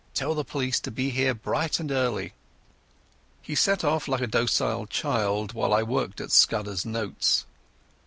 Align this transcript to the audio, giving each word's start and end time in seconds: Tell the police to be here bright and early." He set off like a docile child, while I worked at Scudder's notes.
Tell 0.15 0.33
the 0.33 0.43
police 0.43 0.79
to 0.79 0.89
be 0.89 1.11
here 1.11 1.35
bright 1.35 1.79
and 1.79 1.91
early." 1.91 2.33
He 3.39 3.53
set 3.53 3.83
off 3.83 4.07
like 4.07 4.21
a 4.21 4.25
docile 4.25 4.87
child, 4.87 5.53
while 5.53 5.75
I 5.75 5.83
worked 5.83 6.19
at 6.19 6.31
Scudder's 6.31 6.87
notes. 6.87 7.45